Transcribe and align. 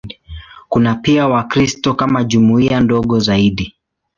Kuna 0.69 0.95
pia 0.95 1.27
Wakristo 1.27 1.93
kama 1.93 2.23
jumuiya 2.23 2.79
ndogo 2.79 3.19
zaidi. 3.19 3.75